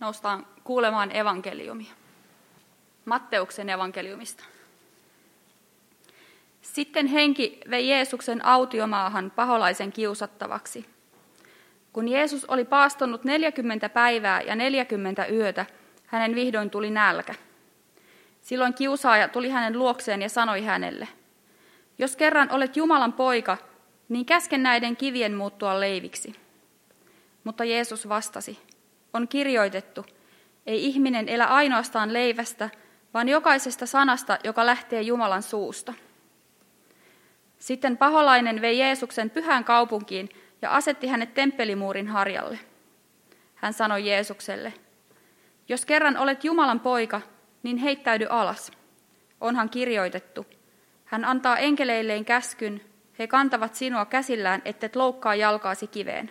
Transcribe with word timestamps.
noustaan 0.00 0.46
kuulemaan 0.64 1.16
evankeliumia. 1.16 1.92
Matteuksen 3.04 3.68
evankeliumista. 3.68 4.44
Sitten 6.62 7.06
henki 7.06 7.60
vei 7.70 7.88
Jeesuksen 7.88 8.44
autiomaahan 8.44 9.30
paholaisen 9.30 9.92
kiusattavaksi. 9.92 10.86
Kun 11.92 12.08
Jeesus 12.08 12.44
oli 12.44 12.64
paastonut 12.64 13.24
40 13.24 13.88
päivää 13.88 14.40
ja 14.40 14.56
40 14.56 15.26
yötä, 15.26 15.66
hänen 16.06 16.34
vihdoin 16.34 16.70
tuli 16.70 16.90
nälkä. 16.90 17.34
Silloin 18.42 18.74
kiusaaja 18.74 19.28
tuli 19.28 19.50
hänen 19.50 19.78
luokseen 19.78 20.22
ja 20.22 20.28
sanoi 20.28 20.62
hänelle, 20.62 21.08
jos 21.98 22.16
kerran 22.16 22.50
olet 22.50 22.76
Jumalan 22.76 23.12
poika, 23.12 23.56
niin 24.08 24.26
käsken 24.26 24.62
näiden 24.62 24.96
kivien 24.96 25.34
muuttua 25.34 25.80
leiviksi. 25.80 26.34
Mutta 27.44 27.64
Jeesus 27.64 28.08
vastasi, 28.08 28.58
on 29.16 29.28
kirjoitettu, 29.28 30.06
ei 30.66 30.84
ihminen 30.84 31.28
elä 31.28 31.46
ainoastaan 31.46 32.12
leivästä, 32.12 32.70
vaan 33.14 33.28
jokaisesta 33.28 33.86
sanasta, 33.86 34.38
joka 34.44 34.66
lähtee 34.66 35.02
Jumalan 35.02 35.42
suusta. 35.42 35.94
Sitten 37.58 37.96
paholainen 37.96 38.60
vei 38.60 38.78
Jeesuksen 38.78 39.30
pyhään 39.30 39.64
kaupunkiin 39.64 40.28
ja 40.62 40.70
asetti 40.70 41.06
hänet 41.06 41.34
temppelimuurin 41.34 42.08
harjalle. 42.08 42.58
Hän 43.54 43.72
sanoi 43.72 44.08
Jeesukselle, 44.08 44.72
jos 45.68 45.86
kerran 45.86 46.16
olet 46.16 46.44
Jumalan 46.44 46.80
poika, 46.80 47.20
niin 47.62 47.76
heittäydy 47.76 48.26
alas. 48.30 48.70
Onhan 49.40 49.70
kirjoitettu, 49.70 50.46
hän 51.04 51.24
antaa 51.24 51.58
enkeleilleen 51.58 52.24
käskyn, 52.24 52.80
he 53.18 53.26
kantavat 53.26 53.74
sinua 53.74 54.04
käsillään, 54.04 54.62
ettet 54.64 54.96
loukkaa 54.96 55.34
jalkaasi 55.34 55.86
kiveen. 55.86 56.30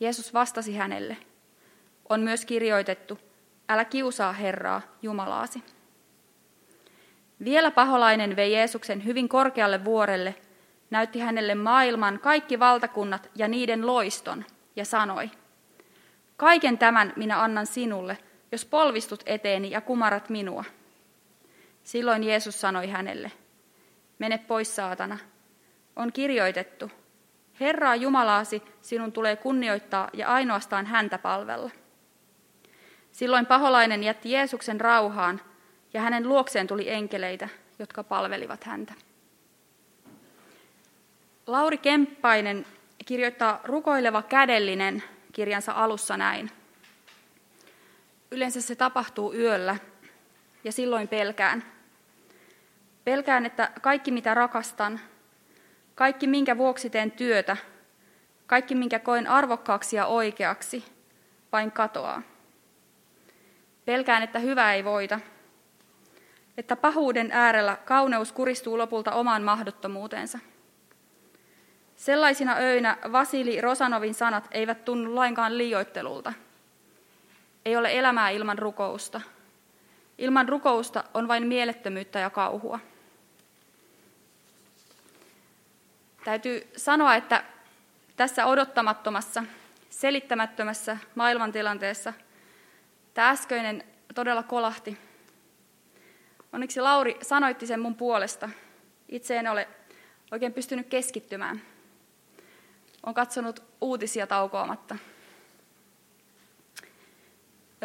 Jeesus 0.00 0.34
vastasi 0.34 0.76
hänelle, 0.76 1.16
on 2.10 2.20
myös 2.20 2.44
kirjoitettu, 2.44 3.18
älä 3.68 3.84
kiusaa 3.84 4.32
Herraa, 4.32 4.82
Jumalaasi. 5.02 5.64
Vielä 7.44 7.70
paholainen 7.70 8.36
vei 8.36 8.52
Jeesuksen 8.52 9.04
hyvin 9.04 9.28
korkealle 9.28 9.84
vuorelle, 9.84 10.34
näytti 10.90 11.18
hänelle 11.18 11.54
maailman 11.54 12.18
kaikki 12.18 12.58
valtakunnat 12.58 13.30
ja 13.34 13.48
niiden 13.48 13.86
loiston 13.86 14.44
ja 14.76 14.84
sanoi, 14.84 15.30
kaiken 16.36 16.78
tämän 16.78 17.12
minä 17.16 17.42
annan 17.42 17.66
sinulle, 17.66 18.18
jos 18.52 18.64
polvistut 18.64 19.22
eteeni 19.26 19.70
ja 19.70 19.80
kumarat 19.80 20.28
minua. 20.28 20.64
Silloin 21.82 22.24
Jeesus 22.24 22.60
sanoi 22.60 22.88
hänelle, 22.88 23.32
mene 24.18 24.38
pois 24.38 24.76
saatana, 24.76 25.18
on 25.96 26.12
kirjoitettu, 26.12 26.90
Herraa 27.60 27.96
Jumalaasi 27.96 28.62
sinun 28.80 29.12
tulee 29.12 29.36
kunnioittaa 29.36 30.08
ja 30.12 30.28
ainoastaan 30.28 30.86
häntä 30.86 31.18
palvella. 31.18 31.70
Silloin 33.12 33.46
paholainen 33.46 34.04
jätti 34.04 34.32
Jeesuksen 34.32 34.80
rauhaan 34.80 35.40
ja 35.94 36.00
hänen 36.00 36.28
luokseen 36.28 36.66
tuli 36.66 36.90
enkeleitä, 36.90 37.48
jotka 37.78 38.04
palvelivat 38.04 38.64
häntä. 38.64 38.94
Lauri 41.46 41.78
Kemppainen 41.78 42.66
kirjoittaa 43.06 43.60
Rukoileva 43.64 44.22
kädellinen 44.22 45.02
kirjansa 45.32 45.72
alussa 45.72 46.16
näin. 46.16 46.50
Yleensä 48.30 48.60
se 48.60 48.74
tapahtuu 48.74 49.34
yöllä 49.34 49.76
ja 50.64 50.72
silloin 50.72 51.08
pelkään. 51.08 51.64
Pelkään, 53.04 53.46
että 53.46 53.70
kaikki 53.80 54.10
mitä 54.10 54.34
rakastan, 54.34 55.00
kaikki 55.94 56.26
minkä 56.26 56.56
vuoksi 56.56 56.90
teen 56.90 57.10
työtä, 57.10 57.56
kaikki 58.46 58.74
minkä 58.74 58.98
koen 58.98 59.26
arvokkaaksi 59.26 59.96
ja 59.96 60.06
oikeaksi, 60.06 60.84
vain 61.52 61.72
katoaa. 61.72 62.22
Pelkään, 63.90 64.22
että 64.22 64.38
hyvä 64.38 64.74
ei 64.74 64.84
voita, 64.84 65.20
että 66.56 66.76
pahuuden 66.76 67.28
äärellä 67.32 67.76
kauneus 67.84 68.32
kuristuu 68.32 68.78
lopulta 68.78 69.12
omaan 69.12 69.42
mahdottomuuteensa. 69.42 70.38
Sellaisina 71.96 72.56
öinä 72.56 72.96
Vasili 73.12 73.60
Rosanovin 73.60 74.14
sanat 74.14 74.48
eivät 74.50 74.84
tunnu 74.84 75.14
lainkaan 75.14 75.58
liioittelulta. 75.58 76.32
Ei 77.64 77.76
ole 77.76 77.98
elämää 77.98 78.30
ilman 78.30 78.58
rukousta. 78.58 79.20
Ilman 80.18 80.48
rukousta 80.48 81.04
on 81.14 81.28
vain 81.28 81.46
mielettömyyttä 81.46 82.18
ja 82.18 82.30
kauhua. 82.30 82.78
Täytyy 86.24 86.70
sanoa, 86.76 87.14
että 87.14 87.44
tässä 88.16 88.46
odottamattomassa, 88.46 89.44
selittämättömässä 89.90 90.96
maailmantilanteessa 91.14 92.12
tämä 93.14 93.28
äskeinen 93.28 93.84
todella 94.14 94.42
kolahti. 94.42 94.98
Onneksi 96.52 96.80
Lauri 96.80 97.18
sanoitti 97.22 97.66
sen 97.66 97.80
mun 97.80 97.94
puolesta. 97.94 98.48
Itse 99.08 99.36
en 99.36 99.48
ole 99.48 99.68
oikein 100.30 100.52
pystynyt 100.52 100.86
keskittymään. 100.86 101.62
Olen 103.02 103.14
katsonut 103.14 103.62
uutisia 103.80 104.26
taukoamatta. 104.26 104.96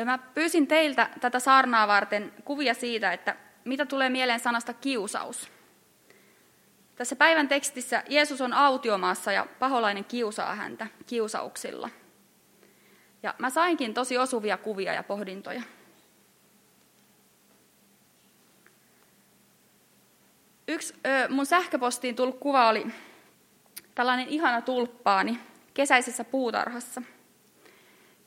Mä 0.05 0.17
pyysin 0.17 0.67
teiltä 0.67 1.09
tätä 1.21 1.39
saarnaa 1.39 1.87
varten 1.87 2.33
kuvia 2.45 2.73
siitä, 2.73 3.13
että 3.13 3.35
mitä 3.65 3.85
tulee 3.85 4.09
mieleen 4.09 4.39
sanasta 4.39 4.73
kiusaus. 4.73 5.51
Tässä 6.95 7.15
päivän 7.15 7.47
tekstissä 7.47 8.03
Jeesus 8.09 8.41
on 8.41 8.53
autiomaassa 8.53 9.31
ja 9.31 9.47
paholainen 9.59 10.05
kiusaa 10.05 10.55
häntä 10.55 10.87
kiusauksilla. 11.05 11.89
Ja 13.25 13.33
mä 13.39 13.49
sainkin 13.49 13.93
tosi 13.93 14.17
osuvia 14.17 14.57
kuvia 14.57 14.93
ja 14.93 15.03
pohdintoja. 15.03 15.61
Yksi 20.67 20.93
ö, 21.05 21.27
mun 21.29 21.45
sähköpostiin 21.45 22.15
tullut 22.15 22.39
kuva 22.39 22.69
oli 22.69 22.85
tällainen 23.95 24.27
ihana 24.27 24.61
tulppaani 24.61 25.39
kesäisessä 25.73 26.23
puutarhassa. 26.23 27.01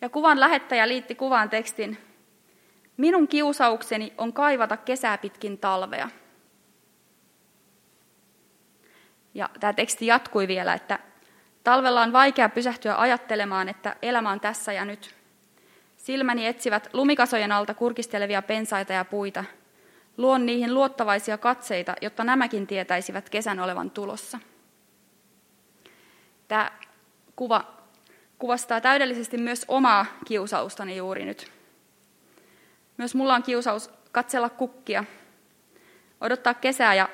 Ja 0.00 0.09
kuvan 0.09 0.41
lähettäjä 0.41 0.88
liitti 0.88 1.15
kuvaan 1.15 1.50
tekstin, 1.50 1.98
minun 2.97 3.28
kiusaukseni 3.28 4.12
on 4.19 4.32
kaivata 4.32 4.76
kesää 4.76 5.19
pitkin 5.19 5.59
talvea. 5.59 6.09
Ja 9.34 9.50
tämä 9.60 9.72
teksti 9.72 10.06
jatkui 10.06 10.48
vielä, 10.48 10.75
että 10.75 10.98
talvella 11.68 12.02
on 12.02 12.12
vaikea 12.12 12.48
pysähtyä 12.48 12.98
ajattelemaan, 12.98 13.68
että 13.68 13.96
elämä 14.02 14.30
on 14.30 14.40
tässä 14.40 14.72
ja 14.72 14.84
nyt. 14.84 15.14
Silmäni 15.96 16.46
etsivät 16.46 16.88
lumikasojen 16.92 17.52
alta 17.52 17.74
kurkistelevia 17.74 18.42
pensaita 18.42 18.92
ja 18.92 19.04
puita. 19.04 19.44
Luon 20.16 20.46
niihin 20.46 20.74
luottavaisia 20.74 21.38
katseita, 21.38 21.94
jotta 22.00 22.24
nämäkin 22.24 22.66
tietäisivät 22.66 23.28
kesän 23.30 23.60
olevan 23.60 23.90
tulossa. 23.90 24.38
Tämä 26.48 26.70
kuva 27.36 27.64
kuvastaa 28.38 28.80
täydellisesti 28.80 29.38
myös 29.38 29.64
omaa 29.68 30.06
kiusaustani 30.26 30.96
juuri 30.96 31.24
nyt. 31.24 31.52
Myös 32.96 33.14
mulla 33.14 33.34
on 33.34 33.42
kiusaus 33.42 33.90
katsella 34.12 34.48
kukkia, 34.48 35.04
odottaa 36.20 36.54
kesää 36.54 36.94
ja 36.94 37.08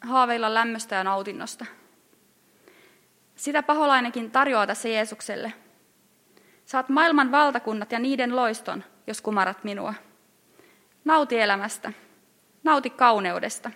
haaveilla 0.00 0.54
lämmöstä 0.54 0.96
ja 0.96 1.04
nautinnosta. 1.04 1.66
Sitä 3.40 3.62
paholainenkin 3.62 4.30
tarjoaa 4.30 4.66
tässä 4.66 4.88
Jeesukselle. 4.88 5.52
Saat 6.64 6.88
maailman 6.88 7.32
valtakunnat 7.32 7.92
ja 7.92 7.98
niiden 7.98 8.36
loiston, 8.36 8.84
jos 9.06 9.20
kumarat 9.20 9.64
minua. 9.64 9.94
Nauti 11.04 11.40
elämästä. 11.40 11.92
Nauti 12.64 12.90
kauneudesta. 12.90 13.70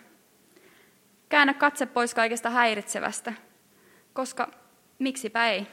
Käännä 1.29 1.55
katse 1.55 1.87
pois 1.87 2.15
kaikesta 2.15 2.51
häiritsevästä, 2.51 3.33
koska 4.13 4.51
miksipä 4.99 5.49
ei. 5.49 5.67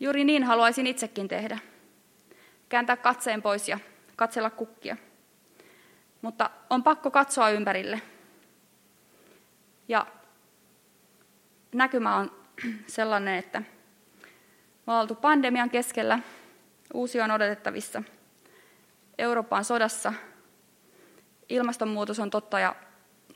Juuri 0.00 0.24
niin 0.24 0.44
haluaisin 0.44 0.86
itsekin 0.86 1.28
tehdä. 1.28 1.58
Kääntää 2.68 2.96
katseen 2.96 3.42
pois 3.42 3.68
ja 3.68 3.78
katsella 4.16 4.50
kukkia. 4.50 4.96
Mutta 6.22 6.50
on 6.70 6.82
pakko 6.82 7.10
katsoa 7.10 7.50
ympärille. 7.50 8.02
Ja 9.88 10.06
näkymä 11.72 12.16
on 12.16 12.32
sellainen, 12.86 13.34
että 13.34 13.62
me 14.86 14.92
oltu 14.92 15.14
pandemian 15.14 15.70
keskellä, 15.70 16.18
uusi 16.94 17.20
on 17.20 17.30
odotettavissa, 17.30 18.02
Eurooppa 19.18 19.56
on 19.56 19.64
sodassa, 19.64 20.12
ilmastonmuutos 21.48 22.18
on 22.18 22.30
totta 22.30 22.60
ja 22.60 22.74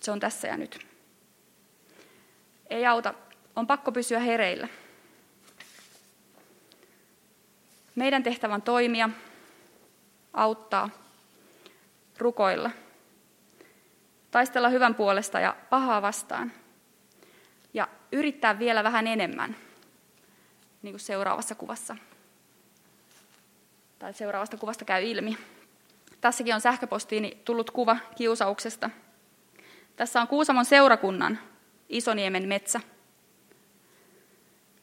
se 0.00 0.10
on 0.10 0.20
tässä 0.20 0.48
ja 0.48 0.56
nyt. 0.56 0.86
Ei 2.70 2.86
auta, 2.86 3.14
on 3.56 3.66
pakko 3.66 3.92
pysyä 3.92 4.18
hereillä. 4.18 4.68
Meidän 7.94 8.22
tehtävä 8.22 8.54
on 8.54 8.62
toimia, 8.62 9.10
auttaa, 10.32 10.90
rukoilla, 12.18 12.70
taistella 14.30 14.68
hyvän 14.68 14.94
puolesta 14.94 15.40
ja 15.40 15.56
pahaa 15.70 16.02
vastaan 16.02 16.52
yrittää 18.12 18.58
vielä 18.58 18.84
vähän 18.84 19.06
enemmän, 19.06 19.56
niin 20.82 20.92
kuin 20.92 21.00
seuraavassa 21.00 21.54
kuvassa. 21.54 21.96
tai 23.98 24.14
seuraavasta 24.14 24.56
kuvasta 24.56 24.84
käy 24.84 25.04
ilmi. 25.04 25.38
Tässäkin 26.20 26.54
on 26.54 26.60
sähköpostiini 26.60 27.38
tullut 27.44 27.70
kuva 27.70 27.96
kiusauksesta. 28.16 28.90
Tässä 29.96 30.20
on 30.20 30.28
Kuusamon 30.28 30.64
seurakunnan 30.64 31.38
Isoniemen 31.88 32.48
metsä. 32.48 32.80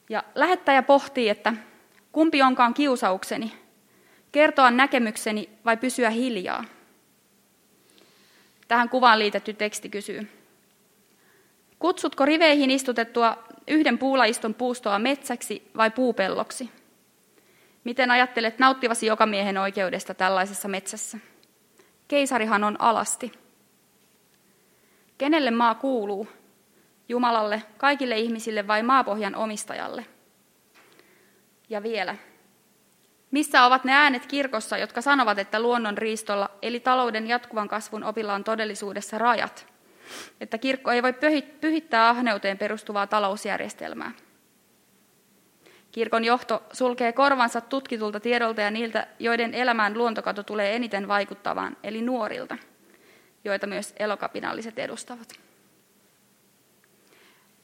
Ja 0.08 0.24
lähettäjä 0.34 0.82
pohtii, 0.82 1.28
että 1.28 1.52
kumpi 2.12 2.42
onkaan 2.42 2.74
kiusaukseni, 2.74 3.52
kertoa 4.32 4.70
näkemykseni 4.70 5.50
vai 5.64 5.76
pysyä 5.76 6.10
hiljaa. 6.10 6.64
Tähän 8.68 8.88
kuvaan 8.88 9.18
liitetty 9.18 9.54
teksti 9.54 9.88
kysyy. 9.88 10.39
Kutsutko 11.80 12.24
riveihin 12.24 12.70
istutettua 12.70 13.36
yhden 13.68 13.98
puulaiston 13.98 14.54
puustoa 14.54 14.98
metsäksi 14.98 15.70
vai 15.76 15.90
puupelloksi? 15.90 16.70
Miten 17.84 18.10
ajattelet 18.10 18.58
nauttivasi 18.58 19.06
joka 19.06 19.26
miehen 19.26 19.58
oikeudesta 19.58 20.14
tällaisessa 20.14 20.68
metsässä? 20.68 21.18
Keisarihan 22.08 22.64
on 22.64 22.80
alasti. 22.80 23.32
Kenelle 25.18 25.50
maa 25.50 25.74
kuuluu? 25.74 26.28
Jumalalle, 27.08 27.62
kaikille 27.78 28.18
ihmisille 28.18 28.66
vai 28.66 28.82
maapohjan 28.82 29.34
omistajalle? 29.34 30.06
Ja 31.68 31.82
vielä, 31.82 32.16
missä 33.30 33.64
ovat 33.64 33.84
ne 33.84 33.92
äänet 33.92 34.26
kirkossa, 34.26 34.78
jotka 34.78 35.00
sanovat, 35.00 35.38
että 35.38 35.60
luonnon 35.60 35.98
riistolla, 35.98 36.50
eli 36.62 36.80
talouden 36.80 37.26
jatkuvan 37.26 37.68
kasvun 37.68 38.04
opilla 38.04 38.34
on 38.34 38.44
todellisuudessa 38.44 39.18
rajat? 39.18 39.69
Että 40.40 40.58
kirkko 40.58 40.90
ei 40.90 41.02
voi 41.02 41.14
pyhittää 41.60 42.08
ahneuteen 42.08 42.58
perustuvaa 42.58 43.06
talousjärjestelmää. 43.06 44.12
Kirkon 45.92 46.24
johto 46.24 46.62
sulkee 46.72 47.12
korvansa 47.12 47.60
tutkitulta 47.60 48.20
tiedolta 48.20 48.60
ja 48.60 48.70
niiltä, 48.70 49.06
joiden 49.18 49.54
elämään 49.54 49.98
luontokato 49.98 50.42
tulee 50.42 50.76
eniten 50.76 51.08
vaikuttavaan, 51.08 51.76
eli 51.82 52.02
nuorilta, 52.02 52.58
joita 53.44 53.66
myös 53.66 53.94
elokapinalliset 53.98 54.78
edustavat. 54.78 55.40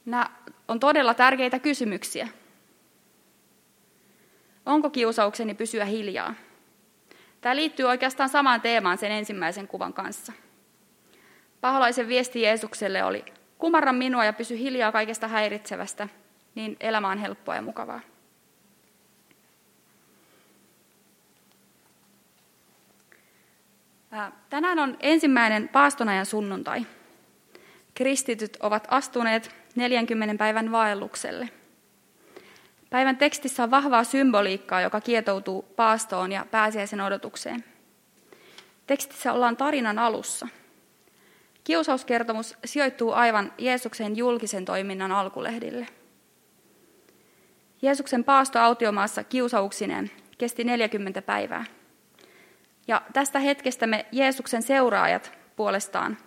Nämä 0.05 0.29
on 0.67 0.79
todella 0.79 1.13
tärkeitä 1.13 1.59
kysymyksiä. 1.59 2.27
Onko 4.65 4.89
kiusaukseni 4.89 5.53
pysyä 5.53 5.85
hiljaa? 5.85 6.33
Tämä 7.41 7.55
liittyy 7.55 7.85
oikeastaan 7.85 8.29
samaan 8.29 8.61
teemaan 8.61 8.97
sen 8.97 9.11
ensimmäisen 9.11 9.67
kuvan 9.67 9.93
kanssa. 9.93 10.33
Paholaisen 11.67 12.07
viesti 12.07 12.41
Jeesukselle 12.41 13.03
oli, 13.03 13.25
kumarra 13.57 13.93
minua 13.93 14.25
ja 14.25 14.33
pysy 14.33 14.57
hiljaa 14.57 14.91
kaikesta 14.91 15.27
häiritsevästä, 15.27 16.07
niin 16.55 16.77
elämä 16.79 17.09
on 17.09 17.17
helppoa 17.17 17.55
ja 17.55 17.61
mukavaa. 17.61 17.99
Tänään 24.49 24.79
on 24.79 24.97
ensimmäinen 24.99 25.67
paastonajan 25.67 26.25
sunnuntai. 26.25 26.85
Kristityt 27.93 28.57
ovat 28.59 28.87
astuneet 28.89 29.55
40 29.75 30.35
päivän 30.37 30.71
vaellukselle. 30.71 31.49
Päivän 32.89 33.17
tekstissä 33.17 33.63
on 33.63 33.71
vahvaa 33.71 34.03
symboliikkaa, 34.03 34.81
joka 34.81 35.01
kietoutuu 35.01 35.61
paastoon 35.61 36.31
ja 36.31 36.45
pääsiäisen 36.51 37.01
odotukseen. 37.01 37.63
Tekstissä 38.87 39.33
ollaan 39.33 39.57
tarinan 39.57 39.99
alussa. 39.99 40.47
Kiusauskertomus 41.67 42.57
sijoittuu 42.65 43.11
aivan 43.11 43.53
Jeesuksen 43.57 44.17
julkisen 44.17 44.65
toiminnan 44.65 45.11
alkulehdille. 45.11 45.87
Jeesuksen 47.81 48.23
paasto 48.23 48.59
autiomaassa 48.59 49.23
kiusauksineen 49.23 50.11
kesti 50.37 50.63
40 50.63 51.21
päivää. 51.21 51.65
Ja 52.87 53.01
tästä 53.13 53.39
hetkestä 53.39 53.87
me 53.87 54.05
Jeesuksen 54.11 54.61
seuraajat 54.61 55.31
puolestaan, 55.55 56.17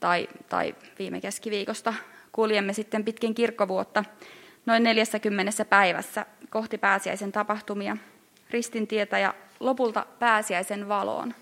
tai, 0.00 0.28
tai 0.48 0.74
viime 0.98 1.20
keskiviikosta, 1.20 1.94
kuljemme 2.32 2.72
sitten 2.72 3.04
pitkin 3.04 3.34
kirkkovuotta 3.34 4.04
noin 4.66 4.82
40 4.82 5.64
päivässä 5.64 6.26
kohti 6.50 6.78
pääsiäisen 6.78 7.32
tapahtumia, 7.32 7.96
ristin 8.50 8.86
tietä 8.86 9.18
ja 9.18 9.34
lopulta 9.60 10.06
pääsiäisen 10.18 10.88
valoon. 10.88 11.34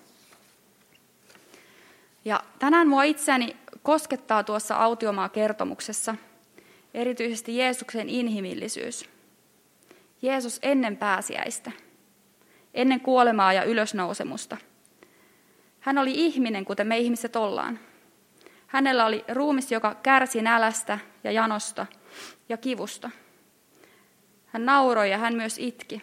Ja 2.28 2.42
tänään 2.58 2.88
mua 2.88 3.02
itseäni 3.02 3.56
koskettaa 3.82 4.44
tuossa 4.44 4.76
autiomaa-kertomuksessa 4.76 6.14
erityisesti 6.94 7.56
Jeesuksen 7.56 8.08
inhimillisyys. 8.08 9.10
Jeesus 10.22 10.58
ennen 10.62 10.96
pääsiäistä– 10.96 11.72
ennen 12.74 13.00
kuolemaa 13.00 13.52
ja 13.52 13.64
ylösnousemusta. 13.64 14.56
Hän 15.80 15.98
oli 15.98 16.12
ihminen, 16.14 16.64
kuten 16.64 16.86
me 16.86 16.98
ihmiset 16.98 17.36
ollaan. 17.36 17.78
Hänellä 18.66 19.06
oli 19.06 19.24
ruumis, 19.28 19.72
joka 19.72 19.94
kärsi 19.94 20.42
nälästä 20.42 20.98
ja 21.24 21.32
janosta 21.32 21.86
ja 22.48 22.56
kivusta. 22.56 23.10
Hän 24.46 24.64
nauroi 24.64 25.10
ja 25.10 25.18
hän 25.18 25.34
myös 25.34 25.58
itki. 25.58 26.02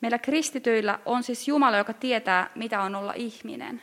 Meillä 0.00 0.18
kristityillä 0.18 0.98
on 1.04 1.22
siis 1.22 1.48
Jumala, 1.48 1.76
joka 1.76 1.92
tietää, 1.92 2.50
mitä 2.54 2.82
on 2.82 2.94
olla 2.94 3.12
ihminen. 3.16 3.82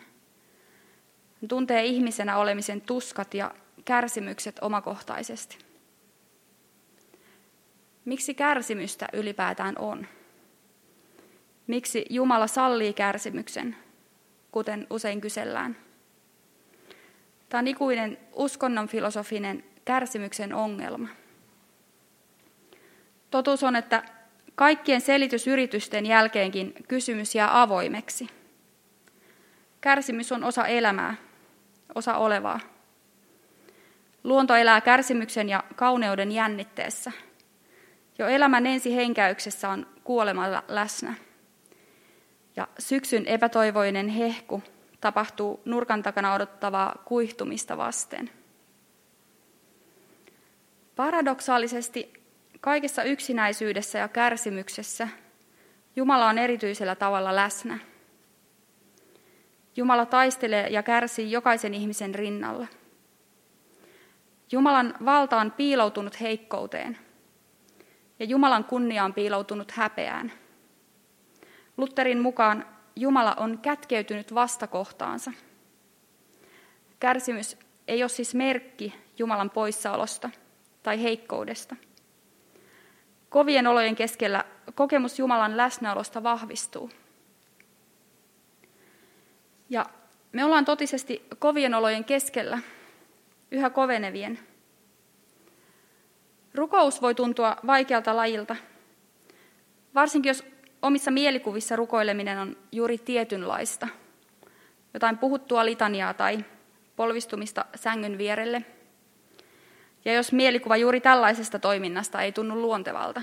Tuntee 1.48 1.86
ihmisenä 1.86 2.38
olemisen 2.38 2.82
tuskat 2.82 3.34
ja 3.34 3.52
kärsimykset 3.86 4.60
omakohtaisesti. 4.62 5.58
Miksi 8.06 8.34
kärsimystä 8.34 9.08
ylipäätään 9.14 9.76
on? 9.78 10.08
Miksi 11.68 12.06
Jumala 12.10 12.48
sallii 12.48 12.94
kärsimyksen, 12.94 13.76
kuten 14.52 14.88
usein 14.90 15.22
kysellään? 15.22 15.78
Tämä 17.50 17.60
on 17.60 17.68
ikuinen 17.68 18.18
uskonnon 18.34 18.88
filosofinen 18.88 19.64
kärsimyksen 19.86 20.54
ongelma. 20.54 21.08
Totuus 23.32 23.64
on, 23.64 23.76
että 23.76 24.04
kaikkien 24.56 25.02
selitysyritysten 25.02 26.06
jälkeenkin 26.06 26.74
kysymys 26.88 27.36
jää 27.36 27.62
avoimeksi. 27.62 28.30
Kärsimys 29.82 30.32
on 30.32 30.44
osa 30.44 30.68
elämää, 30.68 31.16
osa 31.96 32.16
olevaa. 32.16 32.60
Luonto 34.24 34.56
elää 34.56 34.82
kärsimyksen 34.82 35.50
ja 35.50 35.64
kauneuden 35.76 36.32
jännitteessä. 36.32 37.12
Jo 38.20 38.28
elämän 38.28 38.66
ensi 38.66 38.96
henkäyksessä 38.96 39.70
on 39.70 39.88
kuolema 40.04 40.64
läsnä. 40.68 41.14
Ja 42.56 42.68
syksyn 42.80 43.26
epätoivoinen 43.26 44.08
hehku 44.08 44.64
tapahtuu 45.02 45.62
nurkan 45.66 46.04
takana 46.04 46.34
odottavaa 46.34 47.02
kuihtumista 47.06 47.78
vasten. 47.78 48.30
Paradoksaalisesti 50.96 52.14
kaikessa 52.62 53.04
yksinäisyydessä 53.04 54.00
ja 54.00 54.08
kärsimyksessä 54.08 55.08
Jumala 55.96 56.28
on 56.28 56.38
erityisellä 56.38 56.96
tavalla 56.96 57.36
läsnä. 57.36 57.80
Jumala 59.76 60.06
taistelee 60.06 60.68
ja 60.68 60.84
kärsii 60.84 61.32
jokaisen 61.32 61.74
ihmisen 61.74 62.16
rinnalla. 62.16 62.68
Jumalan 64.52 64.94
valta 65.06 65.38
on 65.38 65.52
piiloutunut 65.52 66.22
heikkouteen 66.22 66.98
ja 68.20 68.26
Jumalan 68.26 68.64
kunnia 68.64 69.04
on 69.04 69.14
piiloutunut 69.14 69.72
häpeään. 69.72 70.32
Lutherin 71.78 72.20
mukaan 72.22 72.66
Jumala 72.96 73.34
on 73.38 73.60
kätkeytynyt 73.62 74.34
vastakohtaansa. 74.34 75.32
Kärsimys 77.00 77.58
ei 77.88 78.04
ole 78.04 78.10
siis 78.10 78.36
merkki 78.36 78.94
Jumalan 79.18 79.50
poissaolosta 79.50 80.30
tai 80.84 81.04
heikkoudesta. 81.04 81.76
Kovien 83.30 83.68
olojen 83.68 83.96
keskellä 83.96 84.46
kokemus 84.76 85.20
Jumalan 85.20 85.58
läsnäolosta 85.58 86.24
vahvistuu. 86.24 86.92
Ja 89.72 89.86
me 90.32 90.46
ollaan 90.46 90.66
totisesti 90.66 91.26
kovien 91.40 91.74
olojen 91.74 92.04
keskellä, 92.04 92.60
yhä 93.52 93.70
kovenevien. 93.70 94.40
Rukous 96.54 97.02
voi 97.02 97.16
tuntua 97.16 97.56
vaikealta 97.68 98.16
lajilta, 98.16 98.56
varsinkin 99.96 100.30
jos 100.30 100.44
omissa 100.82 101.12
mielikuvissa 101.12 101.76
rukoileminen 101.76 102.40
on 102.40 102.58
juuri 102.72 102.98
tietynlaista. 102.98 103.88
Jotain 104.94 105.18
puhuttua 105.18 105.66
litaniaa 105.66 106.14
tai 106.14 106.46
polvistumista 106.96 107.66
sängyn 107.76 108.18
vierelle. 108.18 108.66
Ja 110.06 110.14
jos 110.14 110.32
mielikuva 110.32 110.78
juuri 110.78 111.02
tällaisesta 111.02 111.60
toiminnasta 111.60 112.22
ei 112.22 112.32
tunnu 112.32 112.62
luontevalta. 112.62 113.22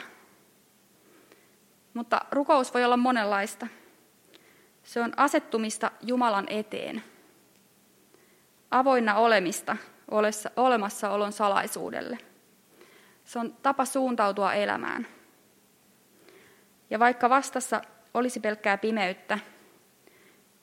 Mutta 1.95 2.21
rukous 2.31 2.75
voi 2.75 2.85
olla 2.85 2.97
monenlaista. 2.97 3.67
Se 4.89 5.01
on 5.01 5.13
asettumista 5.17 5.91
Jumalan 6.03 6.47
eteen. 6.49 7.03
Avoinna 8.71 9.15
olemista 9.15 9.77
olemassaolon 10.57 11.33
salaisuudelle. 11.33 12.19
Se 13.25 13.39
on 13.39 13.57
tapa 13.63 13.85
suuntautua 13.85 14.55
elämään– 14.55 15.07
ja 16.91 16.99
vaikka 16.99 17.31
vastassa 17.31 17.83
olisi 18.15 18.41
pelkkää 18.41 18.79
pimeyttä, 18.79 19.39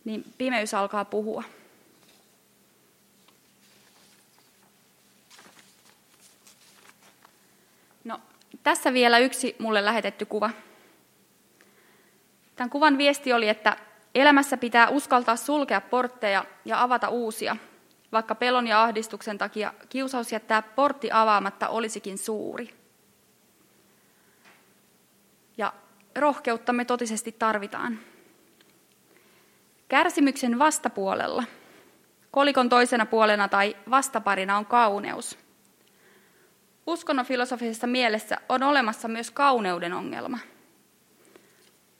niin 0.05 0.25
pimeys 0.37 0.73
alkaa 0.73 1.05
puhua. 1.05 1.43
No, 8.03 8.19
tässä 8.63 8.93
vielä 8.93 9.17
yksi 9.17 9.55
mulle 9.59 9.85
lähetetty 9.85 10.25
kuva. 10.25 10.49
Tämän 12.55 12.69
kuvan 12.69 12.97
viesti 12.97 13.33
oli, 13.33 13.49
että 13.49 13.77
elämässä 14.15 14.57
pitää 14.57 14.89
uskaltaa 14.89 15.35
sulkea 15.35 15.81
portteja 15.81 16.45
ja 16.65 16.83
avata 16.83 17.09
uusia, 17.09 17.57
vaikka 18.11 18.35
pelon 18.35 18.67
ja 18.67 18.83
ahdistuksen 18.83 19.37
takia 19.37 19.73
kiusaus 19.89 20.31
jättää 20.31 20.61
portti 20.61 21.09
avaamatta 21.11 21.69
olisikin 21.69 22.17
suuri. 22.17 22.73
Ja 25.57 25.73
rohkeutta 26.15 26.73
me 26.73 26.85
totisesti 26.85 27.31
tarvitaan. 27.31 27.99
Kärsimyksen 29.87 30.59
vastapuolella, 30.59 31.43
kolikon 32.31 32.69
toisena 32.69 33.05
puolena 33.05 33.47
tai 33.47 33.75
vastaparina 33.89 34.57
on 34.57 34.65
kauneus. 34.65 35.37
Uskonnon 36.87 37.25
filosofisessa 37.25 37.87
mielessä 37.87 38.37
on 38.49 38.63
olemassa 38.63 39.07
myös 39.07 39.31
kauneuden 39.31 39.93
ongelma. 39.93 40.39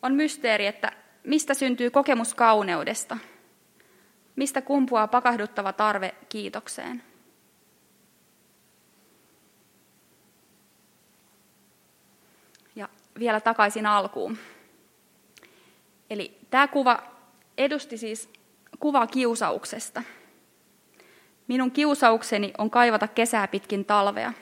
On 0.02 0.14
mysteeri, 0.14 0.66
että 0.66 0.92
mistä 1.26 1.54
syntyy 1.54 1.90
kokemus 1.90 2.34
kauneudesta, 2.34 3.18
mistä 4.36 4.62
kumpuaa 4.62 5.08
pakahduttava 5.08 5.74
tarve 5.74 6.16
kiitokseen. 6.30 7.04
Ja 12.76 12.90
vielä 13.20 13.42
takaisin 13.42 13.86
alkuun. 13.86 14.38
Eli 16.10 16.38
tämä 16.50 16.68
kuva 16.68 17.04
edusti 17.58 17.98
siis 17.98 18.30
kuva 18.80 19.08
kiusauksesta. 19.08 20.04
Minun 21.48 21.72
kiusaukseni 21.72 22.54
on 22.58 22.70
kaivata 22.70 23.08
kesää 23.08 23.48
pitkin 23.48 23.86
talvea. 23.86 24.34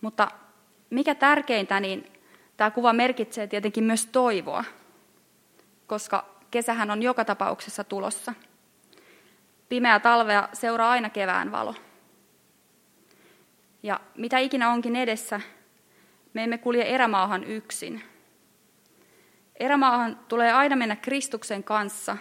Mutta 0.00 0.28
mikä 0.90 1.14
tärkeintä, 1.14 1.80
niin 1.80 2.12
tämä 2.56 2.70
kuva 2.70 2.92
merkitsee 2.92 3.46
tietenkin 3.46 3.84
myös 3.84 4.06
toivoa, 4.06 4.64
koska 5.92 6.24
kesähän 6.50 6.90
on 6.90 7.02
joka 7.02 7.24
tapauksessa 7.24 7.84
tulossa. 7.84 8.34
Pimeä 9.68 10.00
talvea 10.00 10.48
seuraa 10.52 10.90
aina 10.90 11.10
kevään 11.10 11.52
valo. 11.52 11.74
Ja 13.82 14.00
mitä 14.16 14.38
ikinä 14.38 14.70
onkin 14.70 14.96
edessä, 14.96 15.40
me 16.34 16.44
emme 16.44 16.58
kulje 16.58 16.82
erämaahan 16.82 17.44
yksin. 17.44 18.02
Erämaahan 19.56 20.18
tulee 20.28 20.52
aina 20.52 20.76
mennä 20.76 20.96
Kristuksen 20.96 21.64
kanssa, 21.64 22.16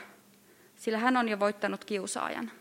sillä 0.76 0.98
hän 0.98 1.18
on 1.18 1.30
jo 1.30 1.40
voittanut 1.40 1.86
kiusaajan. 1.86 2.52